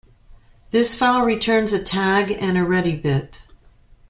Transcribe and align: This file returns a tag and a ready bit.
This 0.71 0.95
file 0.95 1.23
returns 1.23 1.73
a 1.73 1.83
tag 1.83 2.31
and 2.31 2.57
a 2.57 2.65
ready 2.65 2.95
bit. 2.95 3.45